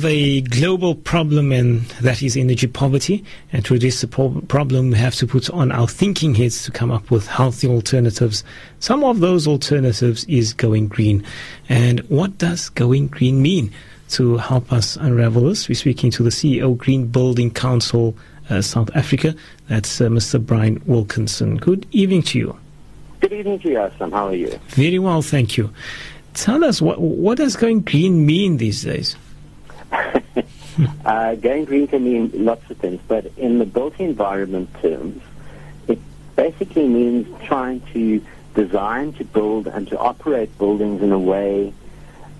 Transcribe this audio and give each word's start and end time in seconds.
FM 0.00 0.08
studio. 0.08 0.40
We 0.40 0.40
have 0.40 0.48
a 0.50 0.60
global 0.60 0.94
problem, 0.94 1.52
and 1.52 1.80
that 2.02 2.22
is 2.22 2.36
energy 2.36 2.66
poverty. 2.66 3.24
And 3.52 3.64
to 3.64 3.74
address 3.74 4.00
the 4.00 4.08
problem, 4.08 4.90
we 4.90 4.98
have 4.98 5.14
to 5.16 5.26
put 5.26 5.50
on 5.50 5.72
our 5.72 5.88
thinking 5.88 6.34
heads 6.34 6.64
to 6.64 6.70
come 6.70 6.90
up 6.90 7.10
with 7.10 7.26
healthy 7.26 7.68
alternatives. 7.68 8.44
Some 8.78 9.04
of 9.04 9.20
those 9.20 9.46
alternatives 9.46 10.24
is 10.24 10.52
going 10.52 10.88
green. 10.88 11.24
And 11.68 12.00
what 12.08 12.38
does 12.38 12.68
going 12.70 13.08
green 13.08 13.42
mean? 13.42 13.72
To 14.10 14.38
help 14.38 14.72
us 14.72 14.96
unravel 14.96 15.42
this, 15.42 15.68
we're 15.68 15.76
speaking 15.76 16.10
to 16.12 16.24
the 16.24 16.30
CEO, 16.30 16.76
Green 16.76 17.06
Building 17.06 17.48
Council 17.48 18.16
uh, 18.48 18.60
South 18.60 18.90
Africa. 18.96 19.36
That's 19.68 20.00
uh, 20.00 20.08
Mr. 20.08 20.44
Brian 20.44 20.82
Wilkinson. 20.84 21.58
Good 21.58 21.86
evening 21.92 22.22
to 22.22 22.38
you. 22.38 22.58
Good 23.20 23.32
evening 23.32 23.60
to 23.60 23.68
you, 23.68 23.76
Aslam. 23.76 24.10
How 24.10 24.26
are 24.26 24.34
you? 24.34 24.58
Very 24.70 24.98
well, 24.98 25.22
thank 25.22 25.56
you. 25.56 25.72
Tell 26.34 26.64
us, 26.64 26.82
what, 26.82 27.00
what 27.00 27.38
does 27.38 27.54
going 27.54 27.82
green 27.82 28.26
mean 28.26 28.56
these 28.56 28.82
days? 28.82 29.16
uh, 31.04 31.34
going 31.36 31.64
green 31.64 31.86
can 31.86 32.04
mean 32.04 32.30
lots 32.44 32.68
of 32.70 32.76
things, 32.78 33.00
but 33.08 33.26
in 33.36 33.58
the 33.58 33.66
built 33.66 33.98
environment 33.98 34.68
terms, 34.80 35.22
it 35.88 35.98
basically 36.36 36.88
means 36.88 37.26
trying 37.44 37.80
to 37.92 38.22
design, 38.54 39.12
to 39.14 39.24
build, 39.24 39.66
and 39.66 39.88
to 39.88 39.98
operate 39.98 40.56
buildings 40.58 41.02
in 41.02 41.12
a 41.12 41.18
way 41.18 41.72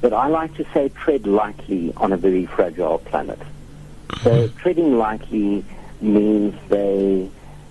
that 0.01 0.13
I 0.13 0.29
like 0.29 0.55
to 0.55 0.67
say 0.73 0.89
tread 0.89 1.27
lightly 1.27 1.93
on 1.97 2.13
a 2.13 2.17
very 2.17 2.47
fragile 2.47 2.99
planet. 2.99 3.39
So 4.23 4.49
treading 4.49 4.99
lightly 4.99 5.65
means 6.01 6.55
they 6.69 7.31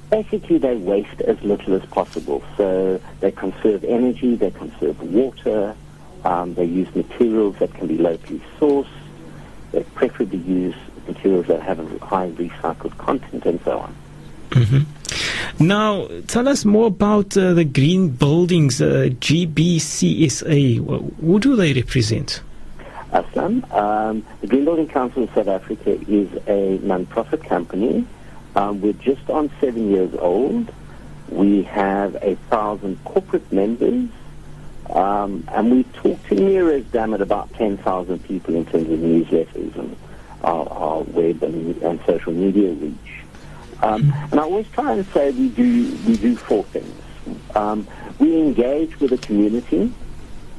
basically 0.10 0.58
they 0.58 0.76
waste 0.76 1.22
as 1.22 1.42
little 1.42 1.74
as 1.74 1.86
possible. 1.90 2.44
So 2.58 3.02
they 3.20 3.32
conserve 3.32 3.84
energy, 3.84 4.36
they 4.36 4.52
conserve 4.52 5.02
water, 5.02 5.76
um, 6.24 6.54
they 6.54 6.66
use 6.66 6.94
materials 6.96 7.58
that 7.60 7.74
can 7.74 7.88
be 7.88 7.98
locally 7.98 8.42
sourced, 8.60 8.88
they 9.72 9.84
preferably 9.84 10.40
use 10.40 10.76
materials 11.08 11.48
that 11.48 11.62
have 11.62 11.80
a 11.80 12.06
high 12.06 12.30
recycled 12.32 12.98
content 12.98 13.46
and 13.46 13.60
so 13.64 13.80
on. 13.80 13.96
Mm-hmm. 14.52 15.66
Now, 15.66 16.08
tell 16.28 16.48
us 16.48 16.66
more 16.66 16.88
about 16.88 17.36
uh, 17.38 17.54
the 17.54 17.66
Green 17.66 18.10
Buildings, 18.10 18.82
uh, 18.82 19.10
GBCSA. 19.20 20.78
Who 21.22 21.40
do 21.40 21.56
they 21.56 21.74
represent? 21.74 22.42
Aslam, 23.12 23.70
um, 23.74 24.26
the 24.42 24.48
Green 24.48 24.66
Building 24.66 24.88
Council 24.88 25.24
of 25.24 25.34
South 25.34 25.48
Africa 25.48 26.00
is 26.08 26.30
a 26.48 26.80
non-profit 26.84 27.44
company. 27.44 28.06
Um, 28.56 28.82
we're 28.82 28.94
just 28.94 29.30
on 29.30 29.52
seven 29.60 29.92
years 29.92 30.14
old. 30.16 30.72
We 31.30 31.64
have 31.64 32.16
a 32.22 32.36
thousand 32.50 33.04
corporate 33.04 33.52
members 33.52 34.10
um, 34.90 35.44
and 35.50 35.72
we 35.72 35.84
talk 35.84 36.22
to 36.28 36.36
near 36.36 36.72
as 36.72 36.84
damn 36.86 37.14
it 37.14 37.22
about 37.22 37.54
10,000 37.54 38.24
people 38.24 38.56
in 38.56 38.66
terms 38.66 38.90
of 38.90 39.00
newsletters 39.00 39.76
and 39.76 39.96
our, 40.44 40.68
our 40.70 41.02
web 41.02 41.44
and, 41.44 41.78
and, 41.84 42.00
social 42.06 42.34
media 42.34 42.72
reach. 42.72 42.96
Um, 43.82 44.14
and 44.32 44.40
I 44.40 44.44
always 44.44 44.68
try 44.70 44.94
and 44.94 45.06
say 45.08 45.32
we 45.32 45.50
do 45.50 45.96
we 46.08 46.18
do 46.18 46.36
four 46.36 46.64
things. 46.66 47.02
Um, 47.56 47.88
we 48.18 48.38
engage 48.38 49.00
with 49.00 49.12
the 49.12 49.18
community. 49.18 49.94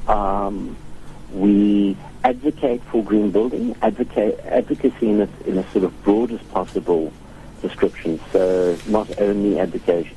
Um, 0.06 0.76
we 1.32 1.96
advocate 2.24 2.82
for 2.84 3.02
green 3.02 3.30
building, 3.30 3.74
advocate, 3.82 4.40
advocacy 4.44 5.08
in 5.08 5.22
a, 5.22 5.28
in 5.46 5.58
a 5.58 5.70
sort 5.72 5.84
of 5.84 6.02
broadest 6.02 6.48
possible 6.50 7.12
description. 7.62 8.20
So 8.32 8.78
not 8.86 9.20
only 9.20 9.58
advocacy, 9.58 10.10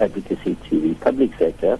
advocacy 0.00 0.56
to 0.68 0.80
the 0.80 0.94
public 0.94 1.36
sector, 1.38 1.78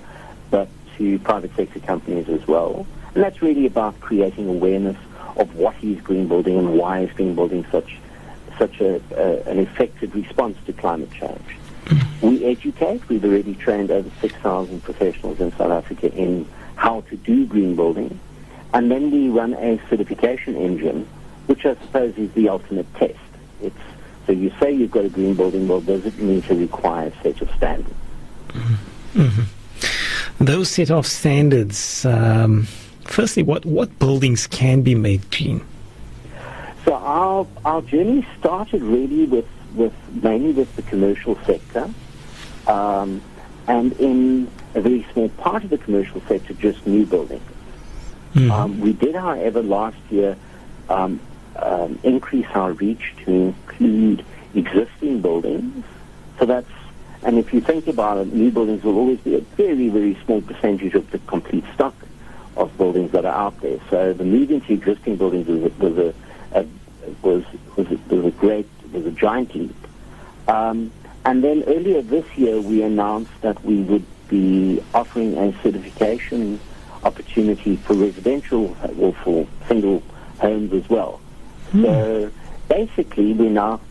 to 0.98 1.18
private 1.20 1.54
sector 1.56 1.80
companies 1.80 2.28
as 2.28 2.46
well. 2.46 2.86
And 3.14 3.24
that's 3.24 3.40
really 3.40 3.66
about 3.66 3.98
creating 4.00 4.48
awareness 4.48 4.96
of 5.36 5.54
what 5.56 5.74
is 5.82 6.00
green 6.00 6.28
building 6.28 6.58
and 6.58 6.74
why 6.74 7.00
is 7.00 7.12
green 7.12 7.34
building 7.34 7.64
such 7.70 7.98
such 8.58 8.80
a, 8.80 8.96
an 9.48 9.58
effective 9.58 10.14
response 10.14 10.58
to 10.66 10.72
climate 10.72 11.10
change. 11.12 11.56
We 12.20 12.44
educate. 12.44 13.08
We've 13.08 13.24
already 13.24 13.54
trained 13.54 13.92
over 13.92 14.10
6,000 14.20 14.82
professionals 14.82 15.40
in 15.40 15.52
South 15.52 15.70
Africa 15.70 16.12
in 16.12 16.46
how 16.74 17.02
to 17.02 17.16
do 17.16 17.46
green 17.46 17.76
building. 17.76 18.18
And 18.74 18.90
then 18.90 19.10
we 19.10 19.28
run 19.28 19.54
a 19.54 19.80
certification 19.88 20.56
engine, 20.56 21.06
which 21.46 21.64
I 21.64 21.74
suppose 21.76 22.18
is 22.18 22.32
the 22.32 22.48
ultimate 22.48 22.92
test. 22.96 23.18
It's, 23.62 23.76
so 24.26 24.32
you 24.32 24.52
say 24.60 24.72
you've 24.72 24.90
got 24.90 25.04
a 25.04 25.08
green 25.08 25.34
building, 25.34 25.68
well, 25.68 25.80
does 25.80 26.04
it 26.04 26.18
meet 26.18 26.50
a 26.50 26.54
required 26.54 27.14
set 27.22 27.40
of 27.40 27.50
standards? 27.56 27.94
Mm-hmm. 28.48 29.22
mm-hmm. 29.22 29.42
Those 30.38 30.68
set 30.68 30.90
of 30.90 31.06
standards, 31.06 32.04
um, 32.04 32.64
firstly, 33.04 33.42
what, 33.42 33.64
what 33.66 33.98
buildings 33.98 34.46
can 34.46 34.82
be 34.82 34.94
made 34.94 35.28
green? 35.30 35.64
So 36.84 36.94
our, 36.94 37.46
our 37.64 37.82
journey 37.82 38.26
started 38.38 38.82
really 38.82 39.24
with, 39.24 39.48
with 39.74 39.92
mainly 40.22 40.52
with 40.52 40.74
the 40.76 40.82
commercial 40.82 41.36
sector. 41.44 41.90
Um, 42.68 43.20
and 43.66 43.92
in 43.94 44.48
a 44.74 44.80
very 44.80 45.06
small 45.12 45.28
part 45.30 45.64
of 45.64 45.70
the 45.70 45.78
commercial 45.78 46.20
sector, 46.22 46.54
just 46.54 46.86
new 46.86 47.04
buildings. 47.04 47.42
Mm-hmm. 48.34 48.50
Um, 48.50 48.80
we 48.80 48.92
did, 48.92 49.14
however, 49.14 49.62
last 49.62 49.98
year 50.10 50.36
um, 50.88 51.20
um, 51.56 51.98
increase 52.02 52.46
our 52.54 52.72
reach 52.72 53.14
to 53.24 53.32
include 53.32 54.24
existing 54.54 55.20
buildings. 55.20 55.84
So 56.38 56.46
that's 56.46 56.70
and 57.28 57.38
if 57.38 57.52
you 57.52 57.60
think 57.60 57.86
about 57.86 58.16
it, 58.16 58.32
new 58.32 58.50
buildings 58.50 58.82
will 58.82 58.96
always 58.96 59.18
be 59.18 59.34
a 59.34 59.40
very, 59.40 59.90
very 59.90 60.16
small 60.24 60.40
percentage 60.40 60.94
of 60.94 61.10
the 61.10 61.18
complete 61.18 61.62
stock 61.74 61.94
of 62.56 62.74
buildings 62.78 63.12
that 63.12 63.26
are 63.26 63.34
out 63.34 63.60
there. 63.60 63.78
So 63.90 64.14
the 64.14 64.24
move 64.24 64.50
into 64.50 64.72
existing 64.72 65.16
buildings 65.16 65.46
was 65.46 65.64
a, 65.64 65.68
was 65.68 65.98
a, 65.98 66.14
a 66.58 66.66
was 67.20 67.44
was 67.76 67.86
a, 67.92 68.14
was 68.14 68.24
a 68.24 68.30
great 68.30 68.66
was 68.94 69.04
a 69.04 69.10
giant 69.10 69.54
leap. 69.54 69.76
Um, 70.48 70.90
and 71.26 71.44
then 71.44 71.64
earlier 71.66 72.00
this 72.00 72.24
year, 72.34 72.62
we 72.62 72.82
announced 72.82 73.38
that 73.42 73.62
we 73.62 73.82
would 73.82 74.06
be 74.28 74.82
offering 74.94 75.36
a 75.36 75.52
certification 75.62 76.58
opportunity 77.04 77.76
for 77.76 77.92
residential 77.92 78.74
or 78.98 79.12
for 79.12 79.46
single 79.66 80.02
homes 80.38 80.72
as 80.72 80.88
well. 80.88 81.20
Hmm. 81.72 81.82
So 81.82 82.30
basically, 82.70 83.34
we 83.34 83.50
now 83.50 83.82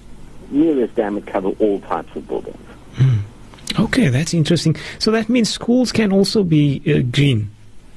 near 0.50 0.84
as 0.84 0.90
damn 0.96 1.22
cover 1.22 1.50
all 1.50 1.80
types 1.82 2.16
of 2.16 2.28
buildings. 2.28 2.58
Mm. 2.98 3.20
Okay, 3.80 4.08
that's 4.08 4.34
interesting. 4.34 4.76
So 5.00 5.12
that 5.12 5.30
means 5.30 5.50
schools 5.50 5.92
can 5.92 6.12
also 6.12 6.44
be 6.44 6.82
uh, 6.88 7.02
green. 7.12 7.52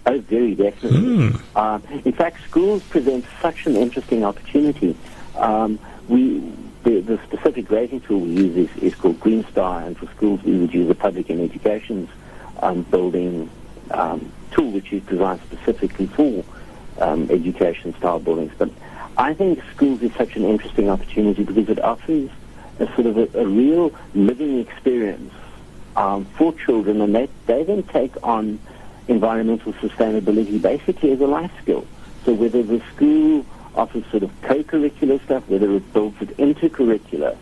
Oh, 0.06 0.18
very 0.20 0.54
definitely. 0.54 1.00
Mm. 1.00 1.41
Uh, 1.54 1.78
in 2.04 2.12
fact, 2.12 2.42
schools 2.48 2.82
present 2.84 3.24
such 3.41 3.66
an 3.66 3.76
interesting 3.76 4.24
opportunity. 4.24 4.96
Um, 5.36 5.78
we 6.08 6.41
the, 6.82 7.00
the, 7.00 7.20
specific 7.24 7.70
rating 7.70 8.00
tool 8.00 8.20
we 8.20 8.30
use 8.30 8.56
is, 8.56 8.82
is, 8.82 8.94
called 8.94 9.20
Green 9.20 9.44
Star, 9.48 9.82
and 9.82 9.96
for 9.96 10.06
schools 10.06 10.42
we 10.42 10.56
would 10.56 10.72
use 10.72 10.88
a 10.88 10.94
public 10.94 11.28
and 11.28 11.41
Education's 11.41 12.08
um, 12.62 12.82
building 12.84 13.50
um, 13.91 14.32
tool, 14.50 14.70
which 14.70 14.92
is 14.92 15.02
designed 15.04 15.41
specifically 15.42 16.06
for 16.06 16.42
um, 16.98 17.30
education 17.30 17.94
style 17.97 18.18
buildings. 18.18 18.52
But 18.56 18.70
I 19.18 19.34
think 19.34 19.62
schools 19.74 20.00
is 20.02 20.12
such 20.14 20.36
an 20.36 20.44
interesting 20.44 20.88
opportunity 20.88 21.44
because 21.44 21.68
it 21.68 21.78
offers 21.82 22.30
a 22.78 22.86
sort 22.94 23.06
of 23.06 23.18
a, 23.18 23.41
a 23.41 23.47
real 23.47 23.94
living 24.14 24.58
experience 24.58 25.34
um, 25.96 26.24
for 26.36 26.52
children, 26.54 27.00
and 27.00 27.15
they, 27.15 27.28
they 27.47 27.62
then 27.62 27.82
take 27.84 28.15
on 28.22 28.59
environmental 29.09 29.72
sustainability 29.74 30.60
basically 30.60 31.12
as 31.12 31.20
a 31.20 31.26
life 31.26 31.50
skill. 31.60 31.86
So 32.24 32.32
whether 32.32 32.62
the 32.62 32.80
school 32.94 33.44
offers 33.74 34.04
sort 34.10 34.22
of 34.22 34.30
co-curricular 34.42 35.22
stuff, 35.24 35.48
whether 35.48 35.70
it 35.72 35.92
builds 35.92 36.20
it 36.20 36.30
into 36.38 36.68
curricula, 36.68 37.34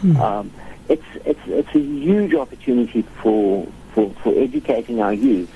hmm. 0.00 0.16
um, 0.16 0.52
it's, 0.88 1.04
it's, 1.24 1.40
it's 1.46 1.74
a 1.74 1.80
huge 1.80 2.34
opportunity 2.34 3.02
for, 3.22 3.66
for, 3.92 4.10
for 4.22 4.38
educating 4.38 5.00
our 5.00 5.12
youth 5.12 5.50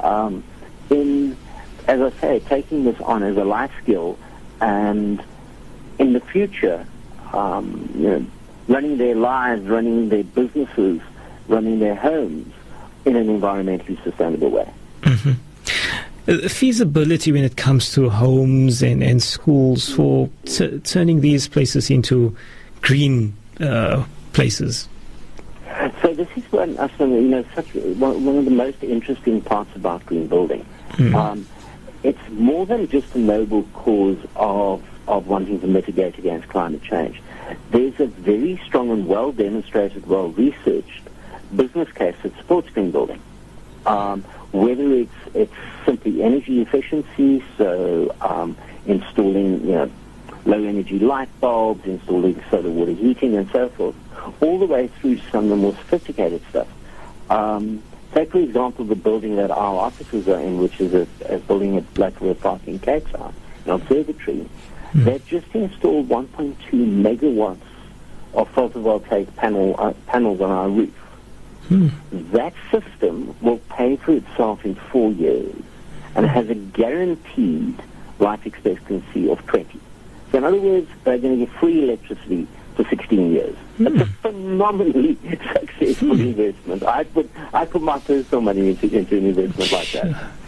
um, 0.00 0.42
in, 0.90 1.36
as 1.86 2.00
I 2.00 2.10
say, 2.20 2.40
taking 2.40 2.84
this 2.84 3.00
on 3.00 3.22
as 3.22 3.36
a 3.36 3.44
life 3.44 3.72
skill 3.82 4.18
and 4.60 5.22
in 5.98 6.12
the 6.12 6.20
future, 6.20 6.86
um, 7.32 7.90
you 7.94 8.08
know, 8.08 8.26
running 8.68 8.96
their 8.96 9.14
lives, 9.14 9.66
running 9.66 10.08
their 10.08 10.24
businesses, 10.24 11.00
running 11.48 11.78
their 11.78 11.94
homes 11.94 12.52
in 13.04 13.16
an 13.16 13.26
environmentally 13.26 14.02
sustainable 14.02 14.50
way. 14.50 14.70
Mm-hmm. 15.02 15.32
Uh, 16.26 16.48
feasibility 16.48 17.32
when 17.32 17.44
it 17.44 17.56
comes 17.56 17.92
to 17.92 18.08
homes 18.08 18.82
and, 18.82 19.02
and 19.02 19.22
schools 19.22 19.90
for 19.90 20.30
t- 20.46 20.78
turning 20.80 21.20
these 21.20 21.46
places 21.48 21.90
into 21.90 22.34
green 22.80 23.34
uh, 23.60 24.04
places. 24.32 24.88
So 26.00 26.14
this 26.14 26.28
is 26.36 26.44
one, 26.50 26.70
you 26.98 27.28
know, 27.28 27.44
such 27.54 27.74
one, 27.74 28.24
one, 28.24 28.38
of 28.38 28.44
the 28.44 28.50
most 28.50 28.82
interesting 28.82 29.42
parts 29.42 29.74
about 29.76 30.06
green 30.06 30.26
building. 30.26 30.64
Mm. 30.92 31.14
Um, 31.14 31.46
it's 32.02 32.28
more 32.30 32.64
than 32.64 32.88
just 32.88 33.14
a 33.14 33.18
noble 33.18 33.64
cause 33.74 34.18
of 34.36 34.82
of 35.06 35.26
wanting 35.26 35.60
to 35.60 35.66
mitigate 35.66 36.16
against 36.16 36.48
climate 36.48 36.82
change 36.82 37.20
there's 37.70 37.98
a 38.00 38.06
very 38.06 38.60
strong 38.64 38.90
and 38.90 39.06
well 39.06 39.32
demonstrated, 39.32 40.06
well 40.06 40.28
researched 40.30 41.02
business 41.56 41.90
case 41.92 42.16
that 42.22 42.36
supports 42.36 42.68
green 42.70 42.90
building. 42.90 43.20
Um, 43.86 44.22
whether 44.52 44.92
it's 44.92 45.12
it's 45.34 45.54
simply 45.84 46.22
energy 46.22 46.62
efficiency, 46.62 47.44
so 47.58 48.14
um, 48.20 48.56
installing 48.86 49.66
you 49.66 49.72
know 49.72 49.90
low 50.46 50.62
energy 50.62 50.98
light 50.98 51.28
bulbs, 51.40 51.84
installing 51.86 52.42
solar 52.50 52.70
water 52.70 52.92
heating, 52.92 53.36
and 53.36 53.50
so 53.50 53.68
forth, 53.70 53.96
all 54.40 54.58
the 54.58 54.66
way 54.66 54.88
through 54.88 55.16
to 55.16 55.30
some 55.30 55.44
of 55.44 55.50
the 55.50 55.56
more 55.56 55.74
sophisticated 55.74 56.42
stuff. 56.50 56.68
Um, 57.30 57.82
take 58.12 58.30
for 58.30 58.38
example 58.38 58.84
the 58.84 58.94
building 58.94 59.36
that 59.36 59.50
our 59.50 59.76
offices 59.76 60.28
are 60.28 60.40
in, 60.40 60.58
which 60.58 60.80
is 60.80 60.94
a, 60.94 61.06
a 61.34 61.38
building 61.38 61.76
at 61.76 61.94
Black 61.94 62.20
River 62.20 62.34
Park 62.34 62.62
in 62.66 62.78
Cape 62.78 63.08
Town, 63.10 63.34
an 63.64 63.70
observatory. 63.72 64.48
Mm. 64.92 65.04
They've 65.04 65.26
just 65.26 65.52
installed 65.54 66.08
1.2 66.08 66.54
megawatts 66.70 67.58
of 68.34 68.52
photovoltaic 68.54 69.34
panel, 69.36 69.74
uh, 69.78 69.92
panels 70.06 70.40
on 70.40 70.50
our 70.50 70.68
roof. 70.68 70.94
Hmm. 71.68 71.88
That 72.32 72.54
system 72.70 73.34
will 73.40 73.58
pay 73.70 73.96
for 73.96 74.12
itself 74.12 74.64
in 74.64 74.74
four 74.74 75.12
years 75.12 75.54
and 76.14 76.26
has 76.26 76.48
a 76.50 76.54
guaranteed 76.54 77.82
life 78.18 78.46
expectancy 78.46 79.30
of 79.30 79.44
20. 79.46 79.80
So 80.30 80.38
in 80.38 80.44
other 80.44 80.58
words, 80.58 80.88
they're 81.04 81.18
going 81.18 81.38
to 81.38 81.46
get 81.46 81.54
free 81.56 81.84
electricity 81.84 82.46
for 82.74 82.84
16 82.84 83.32
years. 83.32 83.56
Hmm. 83.76 83.86
It's 83.86 84.02
a 84.02 84.06
phenomenally 84.06 85.18
successful 85.52 86.16
hmm. 86.16 86.20
investment. 86.20 86.82
I 86.84 87.04
put 87.04 87.30
I 87.52 87.64
put 87.64 87.82
my 87.82 87.98
personal 87.98 88.40
money 88.40 88.70
into, 88.70 88.86
into 88.96 89.18
an 89.18 89.26
investment 89.26 89.72
like 89.72 89.92
that. 89.92 90.30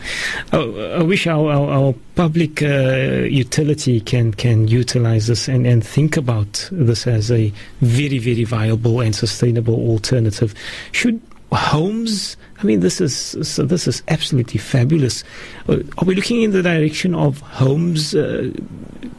Oh, 0.53 1.01
I 1.01 1.03
wish 1.03 1.27
our, 1.27 1.51
our, 1.51 1.69
our 1.69 1.95
public 2.15 2.63
uh, 2.63 3.27
utility 3.29 4.01
can 4.01 4.33
can 4.33 4.69
utilize 4.69 5.27
this 5.27 5.49
and, 5.49 5.67
and 5.67 5.85
think 5.85 6.17
about 6.17 6.69
this 6.71 7.09
as 7.09 7.33
a 7.33 7.53
very 7.81 8.19
very 8.19 8.45
viable 8.45 9.01
and 9.01 9.17
sustainable 9.17 9.75
alternative. 9.75 10.55
Should 10.93 11.21
homes 11.51 12.37
I 12.59 12.65
mean, 12.65 12.81
this 12.81 13.01
is 13.01 13.15
so 13.43 13.65
this 13.65 13.87
is 13.87 14.03
absolutely 14.09 14.59
fabulous. 14.59 15.25
Uh, 15.69 15.79
are 15.99 16.05
we 16.05 16.15
looking 16.15 16.43
in 16.43 16.53
the 16.53 16.63
direction 16.63 17.15
of 17.15 17.41
homes 17.41 18.15
uh, 18.15 18.51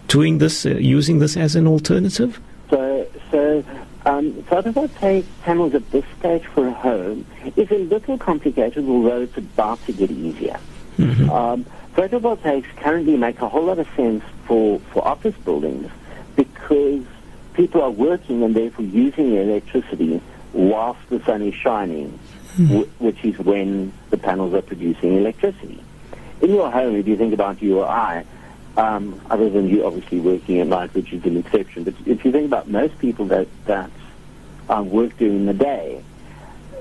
doing 0.08 0.40
this, 0.40 0.66
uh, 0.66 0.72
using 0.72 1.20
this 1.20 1.38
as 1.38 1.56
an 1.56 1.68
alternative? 1.68 2.40
So, 3.32 3.64
um, 4.06 4.34
photovoltaic 4.44 5.26
panels 5.42 5.74
at 5.76 5.90
this 5.92 6.06
stage 6.20 6.46
for 6.46 6.68
a 6.68 6.72
home 6.72 7.26
is 7.56 7.70
a 7.72 7.78
little 7.78 8.18
complicated, 8.18 8.88
although 8.88 9.22
it's 9.22 9.38
about 9.38 9.86
to 9.86 9.94
get 9.94 10.12
easier. 10.12 10.60
Mm-hmm. 10.98 11.30
Um, 11.30 11.66
photovoltaics 11.96 12.68
currently 12.78 13.18
make 13.18 13.42
a 13.42 13.50
whole 13.50 13.66
lot 13.66 13.80
of 13.80 13.88
sense 13.96 14.24
for, 14.46 14.80
for 14.80 15.06
office 15.06 15.36
buildings 15.44 15.92
because 16.36 17.04
people 17.54 17.82
are 17.82 17.92
working 17.92 18.44
and 18.44 18.56
therefore 18.56 18.86
using 18.86 19.32
the 19.32 19.42
electricity 19.42 20.22
whilst 20.54 21.00
the 21.10 21.20
sun 21.24 21.42
is 21.42 21.54
shining, 21.54 22.18
mm-hmm. 22.54 22.68
w- 22.68 22.90
which 23.00 23.24
is 23.26 23.38
when 23.40 23.92
the 24.10 24.18
panels 24.18 24.54
are 24.54 24.62
producing 24.62 25.18
electricity. 25.18 25.84
In 26.42 26.52
your 26.52 26.72
home, 26.72 26.96
if 26.96 27.08
you 27.08 27.18
think 27.18 27.34
about 27.34 27.62
you 27.62 27.80
or 27.80 27.88
I, 27.88 28.26
um, 28.78 29.20
other 29.30 29.50
than 29.50 29.68
you 29.68 29.86
obviously 29.86 30.20
working 30.20 30.60
at 30.60 30.68
night, 30.68 30.94
which 30.94 31.12
is 31.12 31.26
an 31.26 31.36
exception. 31.36 31.84
But 31.84 31.96
if 32.06 32.24
you 32.24 32.32
think 32.32 32.46
about 32.46 32.70
most 32.70 32.98
people 33.00 33.26
that, 33.26 33.48
that 33.66 33.90
um, 34.70 34.90
work 34.90 35.18
during 35.18 35.46
the 35.48 35.54
day, 35.54 36.04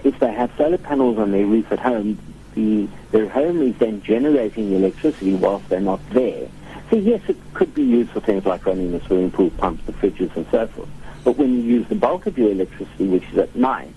if 0.05 0.19
they 0.19 0.33
have 0.33 0.53
solar 0.57 0.79
panels 0.79 1.19
on 1.19 1.33
their 1.33 1.47
roof 1.47 1.73
at 1.73 1.81
home, 1.81 2.19
the, 2.55 2.87
their 3.11 3.29
home 3.29 3.63
is 3.63 3.77
then 3.79 4.03
generating 4.03 4.71
the 4.71 4.77
electricity 4.77 5.35
whilst 5.35 5.69
they're 5.69 5.81
not 5.81 6.01
there. 6.11 6.49
So 6.91 6.97
yes, 6.97 7.23
it 7.29 7.37
could 7.55 7.75
be 7.75 7.83
used 7.83 8.11
for 8.11 8.21
things 8.21 8.45
like 8.45 8.65
running 8.67 8.93
the 8.93 9.01
swimming 9.01 9.31
pool 9.31 9.51
pumps, 9.51 9.85
the 9.87 9.93
fridges, 9.93 10.35
and 10.37 10.47
so 10.51 10.67
forth. 10.69 10.89
But 11.25 11.37
when 11.37 11.53
you 11.55 11.61
use 11.61 11.89
the 11.89 11.97
bulk 11.97 12.27
of 12.27 12.39
your 12.39 12.51
electricity, 12.53 13.09
which 13.09 13.25
is 13.33 13.39
at 13.39 13.57
night, 13.57 13.95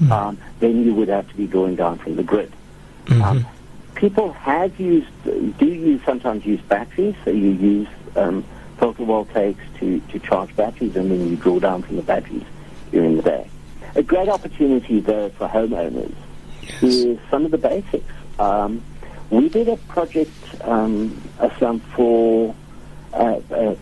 mm-hmm. 0.00 0.10
um, 0.10 0.38
then 0.58 0.84
you 0.84 0.94
would 0.94 1.08
have 1.08 1.28
to 1.28 1.36
be 1.36 1.46
drawing 1.46 1.76
down 1.76 1.98
from 1.98 2.16
the 2.16 2.24
grid. 2.24 2.52
Mm-hmm. 3.04 3.46
People 3.96 4.32
have 4.32 4.78
used, 4.78 5.08
do 5.24 5.66
use 5.66 6.02
sometimes 6.04 6.44
use 6.44 6.60
batteries, 6.60 7.14
so 7.24 7.30
you 7.30 7.50
use 7.50 7.88
um, 8.14 8.44
photovoltaics 8.78 9.56
to, 9.78 10.00
to 10.00 10.18
charge 10.18 10.54
batteries 10.54 10.96
and 10.96 11.10
then 11.10 11.28
you 11.28 11.36
draw 11.36 11.58
down 11.58 11.82
from 11.82 11.96
the 11.96 12.02
batteries 12.02 12.44
during 12.90 13.16
the 13.16 13.22
day. 13.22 13.48
A 13.94 14.02
great 14.02 14.28
opportunity 14.28 15.00
though 15.00 15.30
for 15.30 15.48
homeowners 15.48 16.14
yes. 16.62 16.82
is 16.82 17.18
some 17.30 17.46
of 17.46 17.50
the 17.50 17.58
basics. 17.58 18.12
Um, 18.38 18.82
we 19.30 19.48
did 19.48 19.68
a 19.68 19.76
project 19.76 20.30
um, 20.62 21.20
some 21.58 21.80
for, 21.80 22.54
uh, 23.14 23.40
uh, 23.50 23.74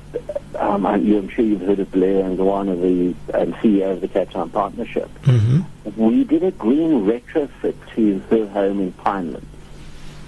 um, 0.59 0.87
I'm 0.87 1.29
sure 1.29 1.45
you've 1.45 1.61
heard 1.61 1.81
of 1.81 1.91
Bulelwa 1.91 2.37
Ngewana, 2.37 2.81
the 2.81 3.41
um, 3.43 3.53
CEO 3.55 3.93
of 3.93 4.01
the 4.01 4.09
Cape 4.09 4.31
Town 4.31 4.49
Partnership. 4.51 5.11
Mm-hmm. 5.25 6.01
We 6.01 6.23
did 6.23 6.45
a 6.45 6.53
green 6.53 7.05
retrofit 7.05 7.75
to 7.95 8.21
her 8.31 8.47
home 8.47 8.81
in 8.81 8.93
Pineland. 8.93 9.47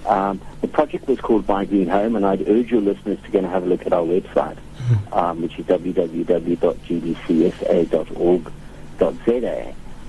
Um, 0.07 0.41
the 0.61 0.67
project 0.69 1.07
was 1.07 1.19
called 1.19 1.47
My 1.47 1.65
Green 1.65 1.87
Home, 1.87 2.15
and 2.15 2.25
I'd 2.25 2.47
urge 2.47 2.71
your 2.71 2.81
listeners 2.81 3.19
to 3.23 3.31
go 3.31 3.39
and 3.39 3.47
have 3.47 3.63
a 3.63 3.65
look 3.65 3.85
at 3.85 3.91
our 3.91 4.03
website, 4.03 4.55
mm-hmm. 4.55 5.13
um, 5.13 5.41
which 5.41 5.59
is 5.59 5.65
www.gbcs.org.za. 5.65 6.55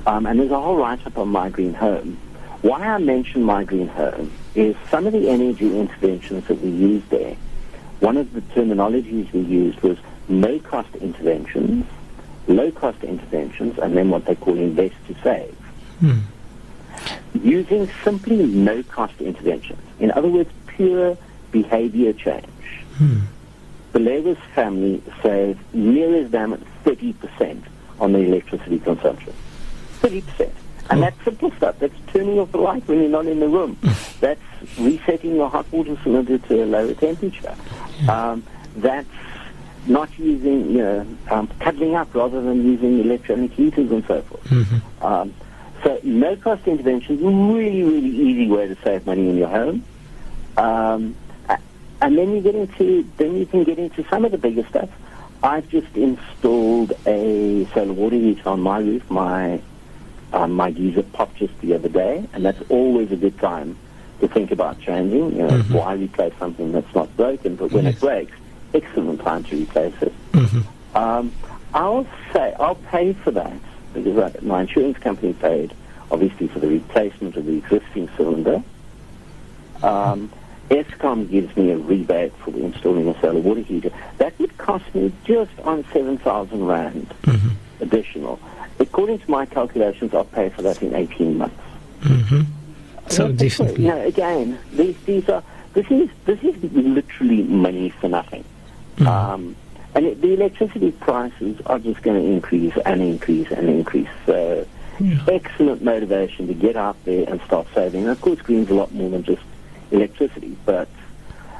Um, 0.06 0.26
and 0.26 0.38
there's 0.38 0.52
a 0.52 0.60
whole 0.60 0.76
write-up 0.76 1.18
on 1.18 1.28
My 1.28 1.50
Green 1.50 1.74
Home. 1.74 2.16
Why 2.62 2.80
I 2.80 2.98
mention 2.98 3.42
My 3.42 3.64
Green 3.64 3.88
Home 3.88 4.32
is 4.54 4.76
some 4.90 5.06
of 5.06 5.12
the 5.12 5.28
energy 5.28 5.76
interventions 5.78 6.46
that 6.46 6.60
we 6.60 6.70
used 6.70 7.10
there. 7.10 7.36
One 8.00 8.16
of 8.16 8.32
the 8.32 8.40
terminologies 8.40 9.32
we 9.32 9.40
used 9.40 9.80
was 9.80 9.98
no-cost 10.28 10.94
interventions, 10.96 11.84
low-cost 12.46 13.02
interventions, 13.02 13.78
and 13.78 13.96
then 13.96 14.10
what 14.10 14.24
they 14.26 14.36
call 14.36 14.56
invest 14.56 14.94
to 15.08 15.14
save. 15.22 15.56
Mm 16.00 16.22
using 17.34 17.90
simply 18.04 18.46
no-cost 18.46 19.20
interventions. 19.20 19.80
In 19.98 20.10
other 20.12 20.28
words, 20.28 20.50
pure 20.66 21.16
behavior 21.50 22.12
change. 22.12 22.46
Hmm. 22.96 23.20
The 23.92 24.00
Labour's 24.00 24.38
family 24.54 25.02
saved 25.22 25.60
near 25.74 26.14
as 26.22 26.30
damn 26.30 26.56
30% 26.84 27.62
on 28.00 28.12
the 28.12 28.20
electricity 28.20 28.78
consumption. 28.78 29.32
30%. 30.00 30.50
And 30.90 31.00
oh. 31.00 31.02
that's 31.02 31.24
simple 31.24 31.50
stuff. 31.52 31.78
That's 31.78 31.94
turning 32.08 32.38
off 32.38 32.52
the 32.52 32.58
light 32.58 32.86
when 32.86 33.00
you're 33.00 33.10
not 33.10 33.26
in 33.26 33.40
the 33.40 33.48
room. 33.48 33.78
that's 34.20 34.40
resetting 34.78 35.36
your 35.36 35.48
hot 35.48 35.70
water 35.72 35.98
cylinder 36.02 36.38
to 36.38 36.64
a 36.64 36.66
lower 36.66 36.94
temperature. 36.94 37.54
Yeah. 38.00 38.30
Um, 38.30 38.44
that's 38.76 39.08
not 39.86 40.16
using, 40.18 40.70
you 40.70 40.78
know, 40.78 41.06
um, 41.30 41.48
cuddling 41.60 41.94
up 41.94 42.14
rather 42.14 42.40
than 42.42 42.64
using 42.64 43.00
electronic 43.00 43.52
heaters 43.52 43.90
and 43.90 44.04
so 44.06 44.22
forth. 44.22 44.44
Mm-hmm. 44.44 45.04
Um, 45.04 45.34
so 45.82 46.00
no-cost 46.02 46.66
intervention 46.66 47.16
is 47.16 47.22
a 47.22 47.26
really, 47.26 47.82
really 47.82 48.08
easy 48.08 48.48
way 48.48 48.68
to 48.68 48.76
save 48.82 49.06
money 49.06 49.28
in 49.28 49.36
your 49.36 49.48
home. 49.48 49.84
Um, 50.56 51.16
and 52.00 52.16
then 52.16 52.32
you 52.32 52.40
get 52.40 52.54
into, 52.54 53.08
then 53.16 53.36
you 53.36 53.46
can 53.46 53.64
get 53.64 53.78
into 53.78 54.04
some 54.08 54.24
of 54.24 54.32
the 54.32 54.38
bigger 54.38 54.66
stuff. 54.68 54.88
I've 55.42 55.68
just 55.68 55.96
installed 55.96 56.92
a 57.06 57.66
solar 57.72 57.92
water 57.92 58.16
heater 58.16 58.48
on 58.48 58.60
my 58.60 58.78
roof. 58.78 59.08
My 59.10 59.60
um, 60.32 60.52
my 60.52 60.70
geyser 60.70 61.02
popped 61.02 61.36
just 61.36 61.58
the 61.60 61.74
other 61.74 61.88
day, 61.88 62.28
and 62.32 62.44
that's 62.44 62.60
always 62.68 63.10
a 63.12 63.16
good 63.16 63.38
time 63.38 63.78
to 64.20 64.28
think 64.28 64.50
about 64.50 64.80
changing. 64.80 65.36
You 65.36 65.42
know, 65.42 65.48
mm-hmm. 65.48 65.74
why 65.74 65.94
replace 65.94 66.34
something 66.38 66.72
that's 66.72 66.92
not 66.94 67.14
broken, 67.16 67.56
but 67.56 67.72
when 67.72 67.84
yes. 67.84 67.94
it 67.94 68.00
breaks, 68.00 68.36
excellent 68.74 69.20
time 69.20 69.44
to 69.44 69.56
replace 69.56 69.94
it. 70.02 70.12
Mm-hmm. 70.32 70.96
Um, 70.96 71.32
I'll 71.72 72.06
say 72.32 72.54
I'll 72.58 72.74
pay 72.74 73.12
for 73.12 73.30
that 73.32 73.60
because 73.98 74.42
my 74.42 74.62
insurance 74.62 74.98
company 74.98 75.32
paid, 75.32 75.74
obviously, 76.10 76.48
for 76.48 76.58
the 76.58 76.68
replacement 76.68 77.36
of 77.36 77.46
the 77.46 77.56
existing 77.56 78.08
cylinder. 78.16 78.62
Um, 79.82 80.30
Eskom 80.70 81.30
gives 81.30 81.56
me 81.56 81.70
a 81.70 81.78
rebate 81.78 82.34
for 82.38 82.50
installing 82.50 83.08
a 83.08 83.18
solar 83.20 83.40
water 83.40 83.60
heater. 83.60 83.90
That 84.18 84.38
would 84.38 84.56
cost 84.58 84.94
me 84.94 85.12
just 85.24 85.58
on 85.60 85.84
7,000 85.92 86.66
Rand 86.66 87.14
mm-hmm. 87.22 87.82
additional. 87.82 88.38
According 88.78 89.20
to 89.20 89.30
my 89.30 89.46
calculations, 89.46 90.12
I'll 90.14 90.24
pay 90.24 90.50
for 90.50 90.62
that 90.62 90.82
in 90.82 90.94
18 90.94 91.38
months. 91.38 91.56
Mm-hmm. 92.00 92.42
So 93.08 93.32
definitely. 93.32 93.84
You 93.84 93.90
know, 93.90 94.00
again, 94.00 94.58
these, 94.72 94.96
these 95.04 95.28
are, 95.28 95.42
this 95.72 95.90
is, 95.90 96.10
this 96.26 96.42
is 96.42 96.62
literally 96.72 97.42
money 97.44 97.88
for 97.88 98.08
nothing. 98.08 98.44
Mm-hmm. 98.96 99.06
Um, 99.06 99.56
and 99.94 100.06
it, 100.06 100.20
the 100.20 100.34
electricity 100.34 100.92
prices 100.92 101.60
are 101.66 101.78
just 101.78 102.02
going 102.02 102.22
to 102.22 102.28
increase 102.28 102.76
and 102.84 103.00
increase 103.02 103.50
and 103.50 103.68
increase. 103.68 104.08
So, 104.26 104.66
yeah. 105.00 105.24
excellent 105.28 105.82
motivation 105.82 106.46
to 106.48 106.54
get 106.54 106.76
out 106.76 106.96
there 107.04 107.28
and 107.28 107.40
start 107.42 107.66
saving. 107.74 108.02
And 108.02 108.10
of 108.10 108.20
course, 108.20 108.40
green's 108.40 108.70
a 108.70 108.74
lot 108.74 108.92
more 108.92 109.10
than 109.10 109.22
just 109.22 109.42
electricity, 109.90 110.56
but 110.64 110.88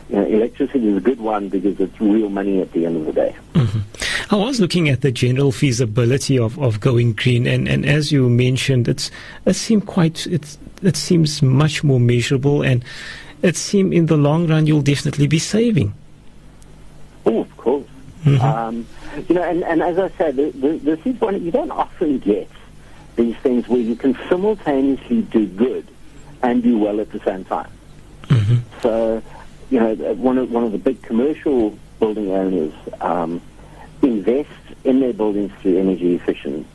you 0.08 0.16
know, 0.16 0.26
electricity 0.26 0.88
is 0.88 0.96
a 0.96 1.00
good 1.00 1.20
one 1.20 1.48
because 1.48 1.78
it's 1.80 2.00
real 2.00 2.28
money 2.28 2.60
at 2.60 2.72
the 2.72 2.86
end 2.86 2.96
of 2.96 3.06
the 3.06 3.12
day. 3.12 3.36
Mm-hmm. 3.54 4.34
I 4.34 4.36
was 4.36 4.60
looking 4.60 4.88
at 4.88 5.00
the 5.02 5.12
general 5.12 5.52
feasibility 5.52 6.38
of, 6.38 6.58
of 6.58 6.80
going 6.80 7.12
green, 7.14 7.46
and, 7.46 7.68
and 7.68 7.86
as 7.86 8.12
you 8.12 8.28
mentioned, 8.28 8.88
it's 8.88 9.10
it 9.46 9.54
seemed 9.54 9.86
quite 9.86 10.26
it's 10.26 10.58
it 10.82 10.96
seems 10.96 11.42
much 11.42 11.84
more 11.84 12.00
measurable, 12.00 12.62
and 12.62 12.84
it 13.42 13.56
seems 13.56 13.94
in 13.94 14.06
the 14.06 14.16
long 14.16 14.46
run 14.46 14.66
you'll 14.66 14.82
definitely 14.82 15.26
be 15.26 15.38
saving. 15.38 15.94
Oh. 17.24 17.46
Mm-hmm. 18.36 18.44
Um, 18.44 18.86
you 19.28 19.34
know, 19.34 19.42
and, 19.42 19.64
and 19.64 19.82
as 19.82 19.98
I 19.98 20.10
said, 20.16 20.36
this 20.36 21.06
is 21.06 21.20
one 21.20 21.42
you 21.42 21.50
don't 21.50 21.70
often 21.70 22.18
get 22.18 22.50
these 23.16 23.36
things 23.36 23.68
where 23.68 23.80
you 23.80 23.96
can 23.96 24.16
simultaneously 24.28 25.22
do 25.22 25.46
good 25.46 25.86
and 26.42 26.62
do 26.62 26.78
well 26.78 27.00
at 27.00 27.10
the 27.10 27.20
same 27.20 27.44
time. 27.44 27.70
Mm-hmm. 28.24 28.80
So, 28.80 29.22
you 29.70 29.80
know, 29.80 29.94
one 30.14 30.38
of, 30.38 30.50
one 30.50 30.64
of 30.64 30.72
the 30.72 30.78
big 30.78 31.02
commercial 31.02 31.76
building 31.98 32.30
owners 32.30 32.72
um, 33.00 33.40
invest 34.02 34.50
in 34.84 35.00
their 35.00 35.12
buildings 35.12 35.52
through 35.60 35.78
energy 35.78 36.14
efficient, 36.14 36.66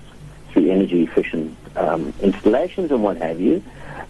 through 0.49 0.69
energy 0.69 1.03
efficient 1.03 1.57
um, 1.75 2.13
installations 2.21 2.91
and 2.91 3.01
what 3.03 3.17
have 3.17 3.39
you. 3.39 3.63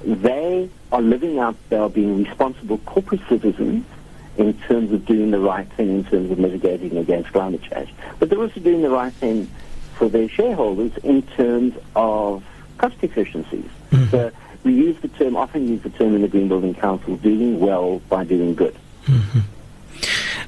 They 0.04 0.70
are 0.92 1.02
living 1.02 1.40
out, 1.40 1.56
they 1.70 1.78
are 1.78 1.90
being 1.90 2.24
responsible 2.24 2.80
corporate 2.80 3.22
citizens 3.30 3.86
in 4.38 4.54
terms 4.62 4.92
of 4.92 5.06
doing 5.06 5.32
the 5.32 5.40
right 5.40 5.68
thing 5.74 5.90
in 5.90 6.04
terms 6.06 6.32
of 6.32 6.40
mitigating 6.40 6.98
against 6.98 7.32
climate 7.32 7.62
change. 7.62 7.94
But 8.20 8.30
they're 8.30 8.40
also 8.40 8.60
doing 8.60 8.82
the 8.82 8.90
right 8.90 9.14
thing 9.14 9.50
for 9.96 10.10
their 10.10 10.28
shareholders 10.28 10.96
in 11.04 11.22
terms 11.22 11.76
of 11.96 12.44
cost 12.78 12.96
efficiencies. 13.02 13.70
Mm-hmm. 13.92 14.10
So 14.10 14.32
we 14.64 14.74
use 14.74 15.00
the 15.02 15.08
term, 15.10 15.36
often 15.36 15.68
use 15.68 15.82
the 15.84 15.90
term 15.90 16.16
in 16.16 16.22
the 16.22 16.28
Green 16.28 16.48
Building 16.48 16.74
Council, 16.74 17.18
doing 17.18 17.60
well 17.60 18.00
by 18.10 18.24
doing 18.24 18.56
good. 18.56 18.76
Mm-hmm. 19.06 19.40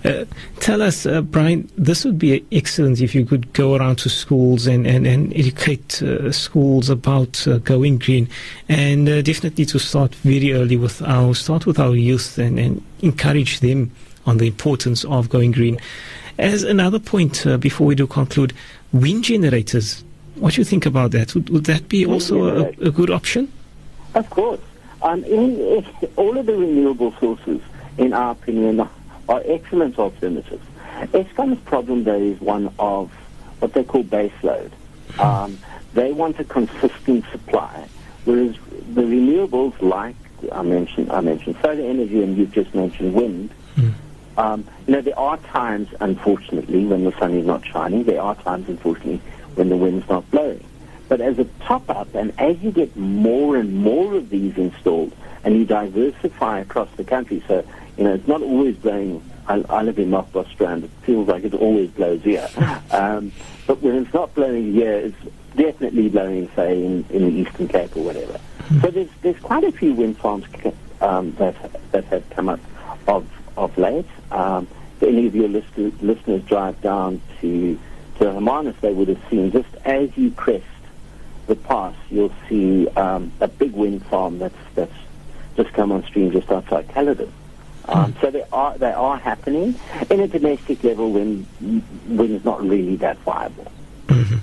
Uh, 0.05 0.23
tell 0.59 0.83
us, 0.83 1.07
uh, 1.07 1.21
Brian, 1.21 1.67
this 1.77 2.05
would 2.05 2.19
be 2.19 2.45
excellent 2.51 3.01
if 3.01 3.15
you 3.15 3.25
could 3.25 3.51
go 3.53 3.75
around 3.75 3.95
to 3.95 4.07
schools 4.07 4.67
and, 4.67 4.85
and, 4.85 5.07
and 5.07 5.33
educate 5.33 6.01
uh, 6.03 6.31
schools 6.31 6.89
about 6.91 7.47
uh, 7.47 7.57
going 7.59 7.97
green. 7.97 8.29
And 8.69 9.09
uh, 9.09 9.23
definitely 9.23 9.65
to 9.65 9.79
start 9.79 10.13
very 10.15 10.53
early 10.53 10.77
with 10.77 11.01
our, 11.01 11.33
start 11.33 11.65
with 11.65 11.79
our 11.79 11.95
youth 11.95 12.37
and, 12.37 12.59
and 12.59 12.83
encourage 13.01 13.61
them 13.61 13.91
on 14.27 14.37
the 14.37 14.45
importance 14.45 15.05
of 15.05 15.29
going 15.29 15.51
green. 15.51 15.79
As 16.37 16.61
another 16.61 16.99
point, 16.99 17.47
uh, 17.47 17.57
before 17.57 17.87
we 17.87 17.95
do 17.95 18.05
conclude, 18.05 18.53
wind 18.93 19.23
generators. 19.23 20.03
What 20.35 20.53
do 20.53 20.61
you 20.61 20.65
think 20.65 20.85
about 20.85 21.11
that? 21.11 21.33
Would, 21.33 21.49
would 21.49 21.63
that 21.65 21.89
be 21.89 22.05
also 22.05 22.43
a, 22.43 22.67
a, 22.81 22.91
good 22.91 23.09
option? 23.09 23.51
Of 24.13 24.29
course. 24.29 24.59
Um, 25.01 25.23
in, 25.23 25.59
in, 25.59 25.85
all 26.17 26.37
of 26.37 26.45
the 26.45 26.55
renewable 26.55 27.13
sources, 27.19 27.61
in 27.97 28.13
our 28.13 28.31
opinion, 28.31 28.87
are 29.27 29.41
excellent 29.45 29.97
alternatives. 29.99 30.65
Eskom's 31.13 31.59
problem, 31.61 32.03
though, 32.03 32.19
is 32.19 32.39
one 32.39 32.73
of 32.79 33.11
what 33.59 33.73
they 33.73 33.83
call 33.83 34.03
baseload. 34.03 34.71
Um, 35.19 35.59
they 35.93 36.11
want 36.11 36.39
a 36.39 36.43
consistent 36.43 37.25
supply, 37.31 37.87
whereas 38.25 38.55
the 38.93 39.01
renewables, 39.01 39.81
like 39.81 40.15
I 40.51 40.61
mentioned, 40.61 41.11
I 41.11 41.21
mentioned 41.21 41.57
solar 41.61 41.81
energy, 41.81 42.21
and 42.21 42.37
you've 42.37 42.51
just 42.51 42.73
mentioned 42.75 43.13
wind. 43.13 43.51
Mm. 43.75 43.93
Um, 44.37 44.67
you 44.85 44.93
know, 44.93 45.01
there 45.01 45.17
are 45.17 45.37
times, 45.37 45.87
unfortunately, 46.01 46.85
when 46.85 47.05
the 47.05 47.17
sun 47.17 47.33
is 47.33 47.45
not 47.45 47.65
shining. 47.65 48.03
There 48.03 48.21
are 48.21 48.35
times, 48.35 48.67
unfortunately, 48.67 49.21
when 49.55 49.69
the 49.69 49.77
wind's 49.77 50.07
not 50.09 50.29
blowing. 50.31 50.63
But 51.07 51.21
as 51.21 51.39
a 51.39 51.45
top-up, 51.61 52.13
and 52.15 52.33
as 52.39 52.59
you 52.59 52.71
get 52.71 52.95
more 52.97 53.55
and 53.55 53.75
more 53.75 54.15
of 54.15 54.29
these 54.29 54.57
installed, 54.57 55.13
and 55.43 55.55
you 55.55 55.65
diversify 55.65 56.59
across 56.59 56.89
the 56.97 57.03
country, 57.03 57.43
so 57.47 57.65
you 57.97 58.03
know, 58.03 58.13
it's 58.13 58.27
not 58.27 58.41
always 58.41 58.75
blowing. 58.77 59.23
I, 59.47 59.63
I 59.69 59.83
live 59.83 59.99
in 59.99 60.09
North 60.09 60.29
Strand. 60.51 60.85
It 60.85 60.91
feels 61.03 61.27
like 61.27 61.43
it 61.43 61.53
always 61.53 61.89
blows 61.91 62.23
here. 62.23 62.49
Um, 62.91 63.33
but 63.67 63.81
when 63.81 63.95
it's 63.95 64.13
not 64.13 64.33
blowing 64.35 64.71
here, 64.71 64.93
it's 64.93 65.17
definitely 65.55 66.07
blowing, 66.07 66.49
say, 66.55 66.81
in, 66.81 67.03
in 67.09 67.25
the 67.25 67.41
Eastern 67.41 67.67
Cape 67.67 67.97
or 67.97 68.03
whatever. 68.03 68.37
Hmm. 68.67 68.79
So 68.79 68.91
there's 68.91 69.09
there's 69.21 69.39
quite 69.39 69.65
a 69.65 69.71
few 69.71 69.93
wind 69.93 70.17
farms 70.17 70.45
um, 71.01 71.33
that 71.33 71.55
that 71.91 72.05
have 72.05 72.29
come 72.29 72.47
up 72.47 72.59
of 73.07 73.27
of 73.57 73.77
late. 73.77 74.05
Um, 74.31 74.67
if 74.97 75.03
any 75.03 75.27
of 75.27 75.35
your 75.35 75.49
listeners, 75.49 75.91
listeners 76.01 76.43
drive 76.43 76.79
down 76.81 77.21
to 77.41 77.77
to 78.19 78.31
Hermanus, 78.31 78.75
they 78.79 78.93
would 78.93 79.09
have 79.09 79.21
seen 79.29 79.51
just 79.51 79.73
as 79.83 80.15
you 80.15 80.31
crest 80.31 80.63
the 81.47 81.55
pass, 81.55 81.95
you'll 82.09 82.33
see 82.47 82.87
um, 82.89 83.31
a 83.41 83.47
big 83.47 83.73
wind 83.73 84.05
farm 84.05 84.39
that's 84.39 84.55
that's 84.73 84.93
just 85.55 85.73
come 85.73 85.91
on 85.91 86.03
stream 86.05 86.31
just 86.31 86.49
outside 86.51 86.87
Caledon. 86.89 87.31
Um, 87.87 88.15
so 88.21 88.31
they 88.31 88.43
are 88.51 88.77
they 88.77 88.91
are 88.91 89.17
happening 89.17 89.75
in 90.09 90.19
a 90.19 90.27
domestic 90.27 90.83
level 90.83 91.11
when 91.11 91.43
when 92.07 92.35
it's 92.35 92.45
not 92.45 92.61
really 92.61 92.95
that 92.97 93.17
viable. 93.19 93.71
Mm-hmm. 94.07 94.37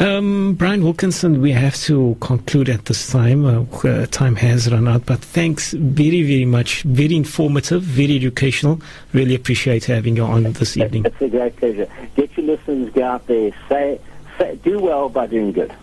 Um, 0.00 0.54
Brian 0.54 0.82
Wilkinson, 0.82 1.42
we 1.42 1.52
have 1.52 1.74
to 1.82 2.16
conclude 2.20 2.68
at 2.68 2.86
this 2.86 3.10
time. 3.10 3.44
Uh, 3.44 3.64
uh, 3.86 4.06
time 4.06 4.36
has 4.36 4.70
run 4.70 4.88
out, 4.88 5.04
but 5.04 5.18
thanks 5.18 5.72
very, 5.72 6.22
very 6.22 6.44
much. 6.44 6.82
Very 6.84 7.16
informative, 7.16 7.82
very 7.82 8.16
educational. 8.16 8.80
Really 9.12 9.34
appreciate 9.34 9.84
having 9.84 10.16
you 10.16 10.24
on 10.24 10.52
this 10.52 10.76
evening. 10.76 11.04
It's 11.04 11.20
a 11.20 11.28
great 11.28 11.56
pleasure. 11.56 11.88
Get 12.14 12.36
your 12.36 12.46
listeners, 12.46 12.92
go 12.94 13.04
out 13.04 13.26
there, 13.26 13.52
say, 13.68 14.00
say 14.38 14.56
do 14.62 14.78
well 14.78 15.08
by 15.08 15.26
doing 15.26 15.52
good. 15.52 15.74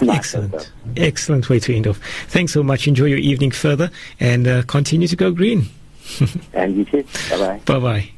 Excellent. 0.00 0.72
Excellent 0.96 1.48
way 1.48 1.58
to 1.60 1.74
end 1.74 1.86
off. 1.86 1.98
Thanks 2.28 2.52
so 2.52 2.62
much. 2.62 2.88
Enjoy 2.88 3.04
your 3.04 3.18
evening 3.18 3.50
further 3.52 3.90
and 4.18 4.48
uh, 4.48 4.62
continue 4.62 5.06
to 5.06 5.16
go 5.16 5.30
green. 5.30 5.66
And 6.52 6.76
you 6.76 6.84
too. 6.84 7.04
Bye 7.30 7.38
bye. 7.38 7.60
Bye 7.64 7.78
bye. 7.78 8.10